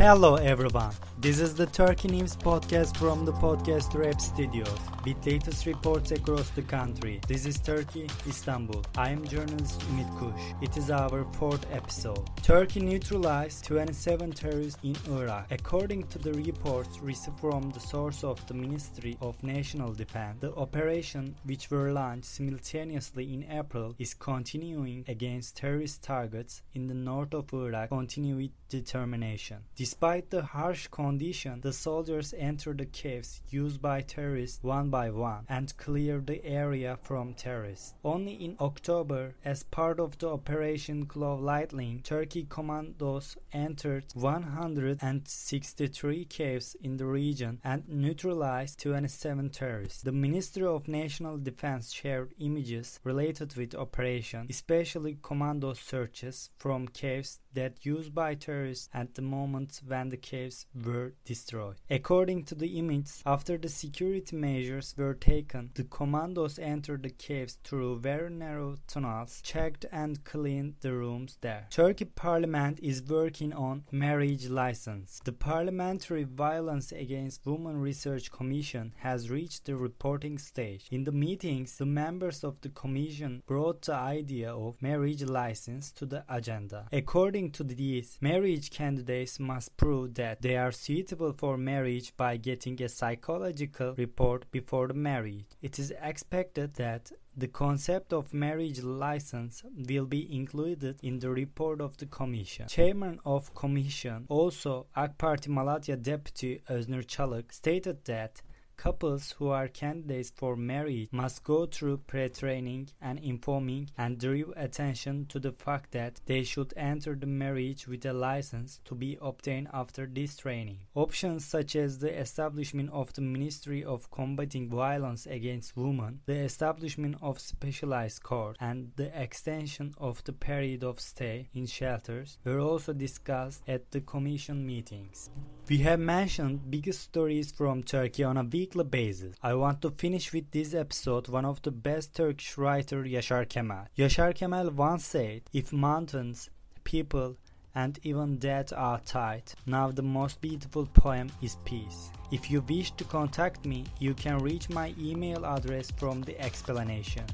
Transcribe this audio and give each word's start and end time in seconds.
Hello 0.00 0.36
everyone. 0.36 0.92
This 1.20 1.40
is 1.40 1.52
the 1.52 1.66
Turkey 1.66 2.06
News 2.06 2.36
podcast 2.36 2.96
from 2.96 3.24
the 3.24 3.32
Podcast 3.32 3.92
Rap 3.98 4.20
Studios 4.20 4.78
with 5.04 5.26
latest 5.26 5.66
reports 5.66 6.12
across 6.12 6.48
the 6.50 6.62
country. 6.62 7.20
This 7.26 7.44
is 7.44 7.58
Turkey, 7.58 8.08
Istanbul. 8.24 8.84
I 8.96 9.10
am 9.10 9.26
journalist 9.26 9.80
Ümit 9.90 10.08
Kush. 10.16 10.44
It 10.62 10.76
is 10.76 10.92
our 10.92 11.24
fourth 11.32 11.66
episode. 11.72 12.24
Turkey 12.44 12.78
neutralized 12.78 13.64
27 13.64 14.30
terrorists 14.30 14.78
in 14.84 14.96
Iraq. 15.10 15.50
According 15.50 16.04
to 16.04 16.18
the 16.20 16.34
reports 16.34 17.00
received 17.00 17.40
from 17.40 17.70
the 17.70 17.80
source 17.80 18.22
of 18.22 18.46
the 18.46 18.54
Ministry 18.54 19.16
of 19.20 19.42
National 19.42 19.92
Defense, 19.94 20.36
the 20.38 20.54
operation, 20.54 21.34
which 21.44 21.68
were 21.68 21.90
launched 21.90 22.26
simultaneously 22.26 23.34
in 23.34 23.44
April, 23.50 23.96
is 23.98 24.14
continuing 24.14 25.04
against 25.08 25.56
terrorist 25.56 26.00
targets 26.00 26.62
in 26.74 26.86
the 26.86 26.94
north 26.94 27.34
of 27.34 27.52
Iraq. 27.52 27.88
Continue 27.88 28.36
with 28.36 28.50
determination. 28.68 29.58
Despite 29.74 30.30
the 30.30 30.42
harsh 30.42 30.86
condition, 31.08 31.60
the 31.62 31.72
soldiers 31.72 32.34
entered 32.36 32.76
the 32.78 32.84
caves 32.84 33.40
used 33.48 33.80
by 33.80 34.02
terrorists 34.02 34.62
one 34.62 34.90
by 34.90 35.08
one 35.10 35.46
and 35.48 35.74
cleared 35.78 36.26
the 36.26 36.44
area 36.44 36.98
from 37.02 37.32
terrorists. 37.32 37.94
Only 38.04 38.34
in 38.34 38.58
October, 38.60 39.34
as 39.42 39.62
part 39.62 40.00
of 40.00 40.18
the 40.18 40.28
Operation 40.28 41.06
Claw 41.06 41.36
Lightning, 41.36 42.02
Turkey 42.02 42.46
commandos 42.48 43.38
entered 43.52 44.04
163 44.14 46.24
caves 46.26 46.76
in 46.82 46.98
the 46.98 47.06
region 47.06 47.58
and 47.64 47.88
neutralized 47.88 48.78
27 48.80 49.48
terrorists. 49.48 50.02
The 50.02 50.12
Ministry 50.12 50.66
of 50.66 50.88
National 50.88 51.38
Defense 51.38 51.90
shared 51.90 52.34
images 52.38 53.00
related 53.02 53.56
with 53.56 53.74
operation, 53.74 54.46
especially 54.50 55.16
commando 55.22 55.72
searches 55.72 56.50
from 56.58 56.86
caves 56.88 57.40
that 57.54 57.86
used 57.86 58.14
by 58.14 58.34
terrorists 58.34 58.90
at 58.92 59.14
the 59.14 59.22
moment 59.22 59.80
when 59.86 60.10
the 60.10 60.16
caves 60.16 60.66
were 60.84 60.97
destroyed. 61.24 61.76
According 61.90 62.44
to 62.44 62.54
the 62.54 62.78
image, 62.78 63.10
after 63.24 63.56
the 63.58 63.68
security 63.68 64.36
measures 64.36 64.94
were 64.96 65.14
taken, 65.14 65.70
the 65.74 65.84
commandos 65.84 66.58
entered 66.58 67.02
the 67.02 67.10
caves 67.10 67.58
through 67.64 68.00
very 68.00 68.30
narrow 68.30 68.76
tunnels, 68.86 69.40
checked 69.42 69.84
and 69.92 70.24
cleaned 70.24 70.74
the 70.80 70.92
rooms 70.92 71.38
there. 71.40 71.66
Turkey 71.70 72.04
Parliament 72.04 72.78
is 72.82 73.02
working 73.02 73.52
on 73.52 73.84
marriage 73.90 74.48
license. 74.48 75.20
The 75.24 75.32
Parliamentary 75.32 76.24
Violence 76.24 76.92
Against 76.92 77.46
Women 77.46 77.76
Research 77.78 78.30
Commission 78.30 78.94
has 78.98 79.30
reached 79.30 79.64
the 79.64 79.76
reporting 79.76 80.38
stage. 80.38 80.86
In 80.90 81.04
the 81.04 81.12
meetings, 81.12 81.76
the 81.76 81.86
members 81.86 82.44
of 82.44 82.60
the 82.60 82.68
commission 82.68 83.42
brought 83.46 83.82
the 83.82 83.94
idea 83.94 84.52
of 84.52 84.80
marriage 84.80 85.22
license 85.22 85.92
to 85.92 86.06
the 86.06 86.24
agenda. 86.28 86.88
According 86.92 87.52
to 87.52 87.64
these, 87.64 88.18
marriage 88.20 88.70
candidates 88.70 89.38
must 89.38 89.76
prove 89.76 90.14
that 90.14 90.42
they 90.42 90.56
are 90.56 90.72
suitable 90.88 91.34
for 91.34 91.58
marriage 91.58 92.16
by 92.16 92.34
getting 92.38 92.82
a 92.82 92.88
psychological 92.88 93.94
report 93.98 94.50
before 94.50 94.88
the 94.88 94.94
marriage. 94.94 95.44
It 95.60 95.78
is 95.78 95.92
expected 96.00 96.76
that 96.76 97.12
the 97.36 97.46
concept 97.46 98.14
of 98.14 98.32
marriage 98.32 98.82
license 98.82 99.62
will 99.88 100.06
be 100.06 100.34
included 100.34 100.98
in 101.02 101.18
the 101.18 101.28
report 101.28 101.82
of 101.82 101.98
the 101.98 102.06
commission. 102.06 102.68
Chairman 102.68 103.20
of 103.26 103.54
commission, 103.54 104.24
also 104.30 104.86
AK 104.96 105.18
Party 105.18 105.50
Malatya 105.50 106.02
Deputy 106.02 106.62
Öznur 106.70 107.04
Çalık, 107.06 107.52
stated 107.52 108.06
that 108.06 108.40
Couples 108.78 109.34
who 109.38 109.48
are 109.48 109.66
candidates 109.66 110.32
for 110.34 110.54
marriage 110.54 111.08
must 111.10 111.42
go 111.42 111.66
through 111.66 111.96
pre-training 112.06 112.88
and 113.02 113.18
informing 113.18 113.90
and 113.98 114.18
drew 114.18 114.54
attention 114.56 115.26
to 115.26 115.40
the 115.40 115.50
fact 115.50 115.90
that 115.90 116.20
they 116.26 116.44
should 116.44 116.72
enter 116.76 117.16
the 117.16 117.26
marriage 117.26 117.88
with 117.88 118.06
a 118.06 118.12
license 118.12 118.80
to 118.84 118.94
be 118.94 119.18
obtained 119.20 119.66
after 119.74 120.06
this 120.06 120.36
training. 120.36 120.78
Options 120.94 121.44
such 121.44 121.74
as 121.74 121.98
the 121.98 122.16
establishment 122.16 122.90
of 122.92 123.12
the 123.14 123.20
Ministry 123.20 123.82
of 123.82 124.12
Combating 124.12 124.70
Violence 124.70 125.26
Against 125.26 125.76
Women, 125.76 126.20
the 126.26 126.36
establishment 126.36 127.16
of 127.20 127.40
specialized 127.40 128.22
courts, 128.22 128.58
and 128.60 128.92
the 128.94 129.10
extension 129.20 129.92
of 129.98 130.22
the 130.22 130.32
period 130.32 130.84
of 130.84 131.00
stay 131.00 131.48
in 131.52 131.66
shelters 131.66 132.38
were 132.44 132.60
also 132.60 132.92
discussed 132.92 133.62
at 133.66 133.90
the 133.90 134.00
commission 134.00 134.64
meetings. 134.64 135.30
We 135.68 135.78
have 135.78 136.00
mentioned 136.00 136.70
biggest 136.70 137.02
stories 137.02 137.52
from 137.52 137.82
Turkey 137.82 138.24
on 138.24 138.38
a 138.38 138.44
weekly 138.68 138.84
basis. 138.84 139.34
I 139.42 139.54
want 139.54 139.80
to 139.82 139.90
finish 139.90 140.32
with 140.32 140.50
this 140.50 140.74
episode 140.74 141.28
one 141.28 141.46
of 141.46 141.62
the 141.62 141.70
best 141.70 142.14
Turkish 142.14 142.58
writer 142.58 143.02
Yaşar 143.02 143.48
Kemal. 143.48 143.86
Yaşar 143.96 144.34
Kemal 144.34 144.70
once 144.70 145.06
said, 145.06 145.42
if 145.54 145.72
mountains, 145.72 146.50
people, 146.84 147.36
and 147.74 147.98
even 148.02 148.36
death 148.36 148.72
are 148.76 149.00
tight, 149.00 149.54
now 149.64 149.90
the 149.90 150.02
most 150.02 150.42
beautiful 150.42 150.86
poem 150.86 151.30
is 151.40 151.56
peace. 151.64 152.10
If 152.30 152.50
you 152.50 152.60
wish 152.68 152.90
to 152.92 153.04
contact 153.04 153.64
me, 153.64 153.86
you 154.00 154.12
can 154.12 154.38
reach 154.38 154.68
my 154.68 154.92
email 155.00 155.46
address 155.46 155.90
from 155.92 156.20
the 156.22 156.38
explanation. 156.38 157.24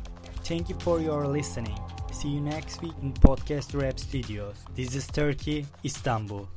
Thank 0.45 0.69
you 0.69 0.77
for 0.79 1.01
your 1.01 1.27
listening. 1.27 1.81
See 2.13 2.29
you 2.29 2.41
next 2.41 2.81
week 2.81 2.95
in 3.03 3.13
Podcast 3.15 3.81
Rap 3.81 3.99
Studios. 3.99 4.57
This 4.77 4.95
is 4.95 5.09
Turkey, 5.09 5.67
Istanbul. 5.85 6.49